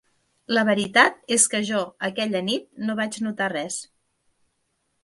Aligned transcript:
La 0.57 0.61
veritat 0.69 1.19
és 1.35 1.45
que 1.55 1.61
jo 1.67 1.83
aquella 2.09 2.43
nit 2.49 2.67
no 2.89 2.97
vaig 3.03 3.21
notar 3.27 3.53
res. 3.57 3.79